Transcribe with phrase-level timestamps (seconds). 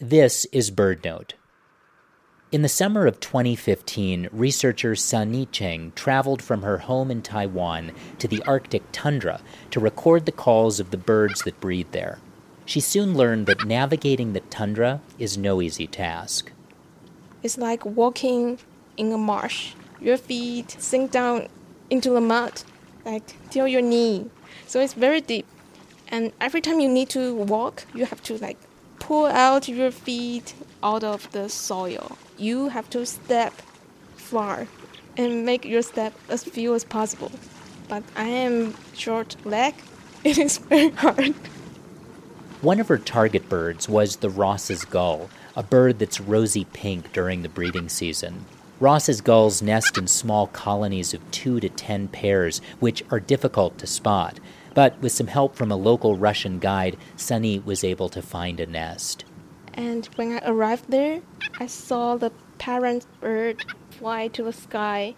[0.00, 1.34] This is BirdNote.
[2.50, 8.26] In the summer of 2015, researcher Sunny Tseng traveled from her home in Taiwan to
[8.26, 12.18] the Arctic tundra to record the calls of the birds that breed there.
[12.66, 16.50] She soon learned that navigating the tundra is no easy task.
[17.44, 18.58] It's like walking
[18.96, 19.74] in a marsh.
[20.00, 21.46] Your feet sink down
[21.88, 22.64] into the mud,
[23.04, 24.28] like till your knee.
[24.66, 25.46] So it's very deep.
[26.08, 28.58] And every time you need to walk, you have to like
[29.04, 32.16] pull out your feet out of the soil.
[32.38, 33.52] You have to step
[34.16, 34.66] far
[35.18, 37.30] and make your step as few as possible.
[37.86, 39.74] But I am short leg.
[40.24, 41.34] It is very hard.
[42.62, 47.42] One of her target birds was the Ross's gull, a bird that's rosy pink during
[47.42, 48.46] the breeding season.
[48.80, 53.86] Ross's gulls nest in small colonies of two to ten pairs, which are difficult to
[53.86, 54.40] spot.
[54.74, 58.66] But with some help from a local Russian guide, Sunny was able to find a
[58.66, 59.24] nest.
[59.72, 61.22] And when I arrived there,
[61.60, 65.14] I saw the parent bird fly to the sky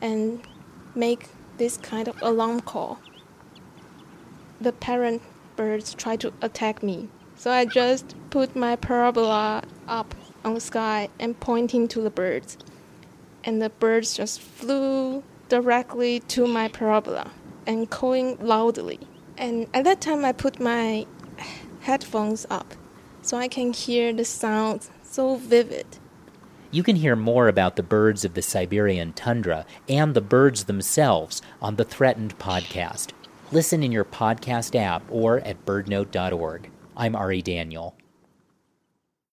[0.00, 0.46] and
[0.94, 3.00] make this kind of alarm call.
[4.60, 5.22] The parent
[5.56, 7.08] birds try to attack me.
[7.36, 12.58] So I just put my parabola up on the sky and pointing to the birds.
[13.44, 17.30] And the birds just flew directly to my parabola
[17.68, 18.98] and calling loudly.
[19.36, 21.06] And at that time, I put my
[21.80, 22.74] headphones up
[23.22, 25.86] so I can hear the sound so vivid.
[26.70, 31.40] You can hear more about the birds of the Siberian tundra and the birds themselves
[31.62, 33.12] on the Threatened podcast.
[33.52, 36.70] Listen in your podcast app or at birdnote.org.
[36.96, 37.94] I'm Ari Daniel.